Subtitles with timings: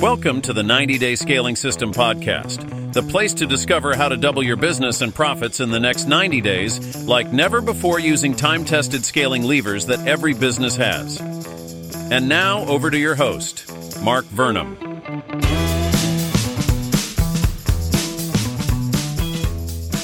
[0.00, 4.42] Welcome to the 90 Day Scaling System podcast, the place to discover how to double
[4.42, 9.04] your business and profits in the next 90 days, like never before, using time tested
[9.04, 11.20] scaling levers that every business has.
[12.10, 13.70] And now, over to your host,
[14.02, 14.89] Mark Vernum.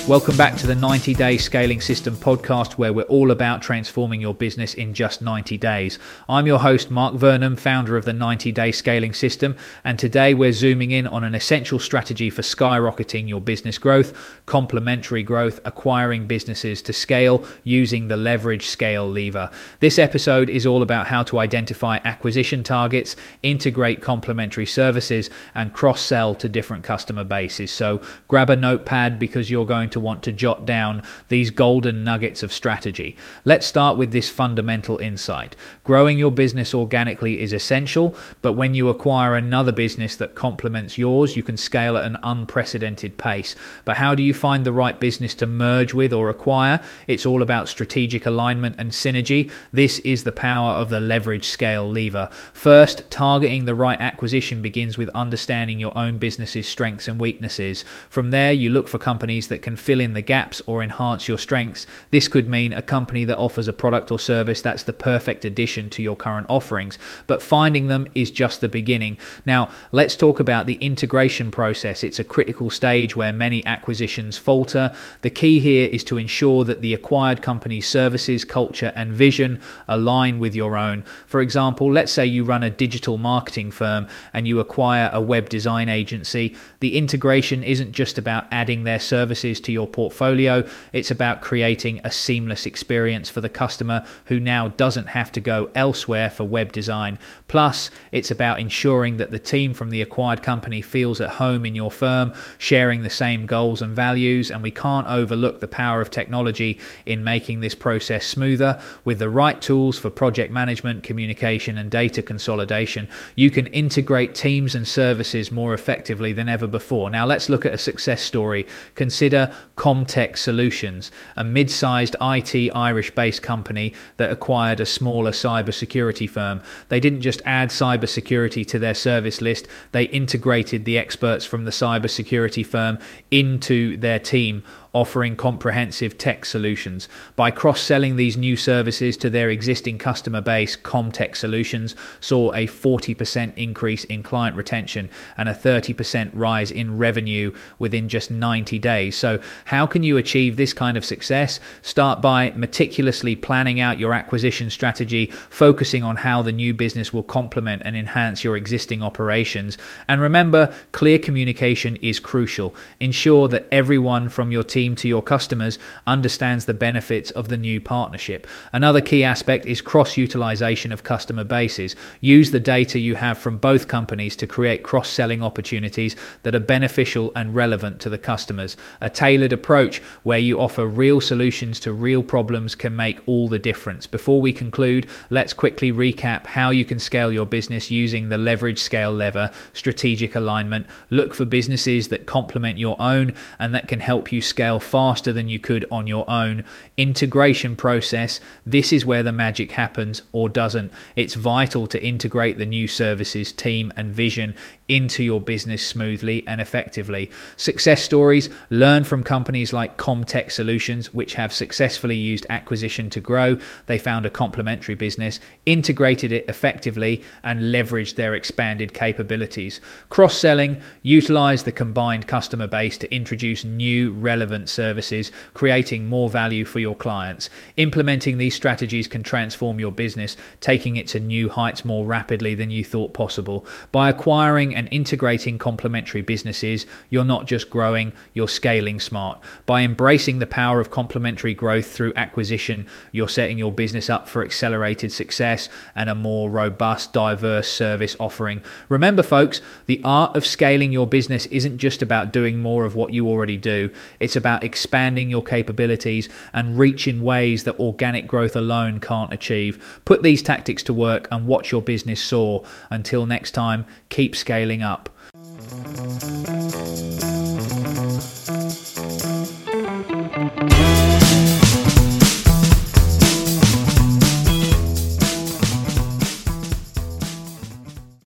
[0.08, 4.34] Welcome back to the 90 Day Scaling System podcast, where we're all about transforming your
[4.34, 5.98] business in just 90 days.
[6.28, 10.52] I'm your host, Mark Vernum, founder of the 90 Day Scaling System, and today we're
[10.52, 16.82] zooming in on an essential strategy for skyrocketing your business growth, complementary growth, acquiring businesses
[16.82, 19.50] to scale using the leverage scale lever.
[19.80, 26.00] This episode is all about how to identify acquisition targets, integrate complementary services, and cross
[26.00, 27.72] sell to different customer bases.
[27.72, 32.04] So grab a notepad because you're going to to want to jot down these golden
[32.04, 33.16] nuggets of strategy.
[33.46, 35.56] Let's start with this fundamental insight.
[35.84, 41.34] Growing your business organically is essential, but when you acquire another business that complements yours,
[41.34, 43.56] you can scale at an unprecedented pace.
[43.86, 46.82] But how do you find the right business to merge with or acquire?
[47.06, 49.50] It's all about strategic alignment and synergy.
[49.72, 52.28] This is the power of the leverage scale lever.
[52.52, 57.82] First, targeting the right acquisition begins with understanding your own business's strengths and weaknesses.
[58.10, 61.38] From there, you look for companies that can fill in the gaps or enhance your
[61.38, 61.86] strengths.
[62.10, 65.88] This could mean a company that offers a product or service that's the perfect addition
[65.90, 66.98] to your current offerings,
[67.28, 69.16] but finding them is just the beginning.
[69.46, 72.02] Now, let's talk about the integration process.
[72.02, 74.92] It's a critical stage where many acquisitions falter.
[75.22, 80.40] The key here is to ensure that the acquired company's services, culture, and vision align
[80.40, 81.04] with your own.
[81.28, 85.48] For example, let's say you run a digital marketing firm and you acquire a web
[85.48, 86.56] design agency.
[86.80, 90.66] The integration isn't just about adding their services to your portfolio.
[90.92, 95.70] It's about creating a seamless experience for the customer who now doesn't have to go
[95.74, 97.18] elsewhere for web design.
[97.46, 101.74] Plus, it's about ensuring that the team from the acquired company feels at home in
[101.74, 104.50] your firm, sharing the same goals and values.
[104.50, 108.80] And we can't overlook the power of technology in making this process smoother.
[109.04, 114.74] With the right tools for project management, communication, and data consolidation, you can integrate teams
[114.74, 117.10] and services more effectively than ever before.
[117.10, 118.66] Now, let's look at a success story.
[118.94, 126.28] Consider Comtech Solutions, a mid sized IT Irish based company that acquired a smaller cybersecurity
[126.28, 126.62] firm.
[126.88, 131.70] They didn't just add cybersecurity to their service list, they integrated the experts from the
[131.70, 132.98] cybersecurity firm
[133.30, 134.62] into their team
[134.96, 137.06] offering comprehensive tech solutions.
[137.36, 142.66] By cross selling these new services to their existing customer base, Comtech Solutions saw a
[142.66, 149.14] 40% increase in client retention and a 30% rise in revenue within just 90 days.
[149.18, 151.60] So, how can you achieve this kind of success?
[151.82, 157.22] Start by meticulously planning out your acquisition strategy, focusing on how the new business will
[157.22, 159.76] complement and enhance your existing operations.
[160.08, 162.74] And remember, clear communication is crucial.
[162.98, 167.80] Ensure that everyone from your team to your customers understands the benefits of the new
[167.80, 168.46] partnership.
[168.72, 171.96] Another key aspect is cross utilization of customer bases.
[172.20, 176.60] Use the data you have from both companies to create cross selling opportunities that are
[176.60, 178.76] beneficial and relevant to the customers.
[179.00, 183.58] A tailored approach where you offer real solutions to real problems can make all the
[183.58, 184.06] difference.
[184.06, 188.78] Before we conclude, let's quickly recap how you can scale your business using the leverage
[188.78, 190.86] scale lever, strategic alignment.
[191.08, 195.32] Look for businesses that complement your own and that can help you scale scale faster
[195.32, 196.64] than you could on your own.
[196.96, 200.90] Integration process, this is where the magic happens or doesn't.
[201.14, 204.56] It's vital to integrate the new services team and vision
[204.88, 207.30] into your business smoothly and effectively.
[207.56, 213.58] Success stories learn from companies like Comtech Solutions, which have successfully used acquisition to grow.
[213.86, 219.80] They found a complementary business, integrated it effectively, and leveraged their expanded capabilities.
[220.08, 226.64] Cross selling, utilize the combined customer base to introduce new relevant services, creating more value
[226.64, 227.50] for your clients.
[227.76, 232.70] Implementing these strategies can transform your business, taking it to new heights more rapidly than
[232.70, 233.66] you thought possible.
[233.92, 239.40] By acquiring and integrating complementary businesses, you're not just growing, you're scaling smart.
[239.66, 244.42] By embracing the power of complementary growth through acquisition, you're setting your business up for
[244.42, 248.62] accelerated success and a more robust, diverse service offering.
[248.88, 253.12] Remember, folks, the art of scaling your business isn't just about doing more of what
[253.12, 258.54] you already do, it's about expanding your capabilities and reach in ways that organic growth
[258.54, 260.00] alone can't achieve.
[260.04, 262.64] Put these tactics to work and watch your business soar.
[262.88, 265.08] Until next time, keep scaling up.